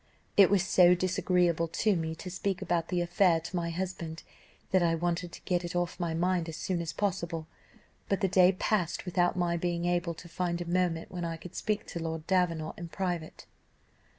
[0.35, 4.23] It was so disagreeable to me to speak about the affair to my husband,
[4.71, 7.45] that I wanted to get it off my mind as soon as possible,
[8.09, 11.53] but the day passed without my being able to find a moment when I could
[11.53, 13.45] speak to Lord Davenant in private.